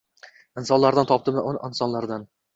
Insonlardan 0.61 1.11
topdim 1.13 1.39
uni, 1.43 1.63
insonlardan. 1.71 2.29